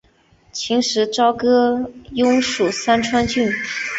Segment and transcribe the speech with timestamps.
[0.51, 3.53] 秦时朝歌邑属三川郡。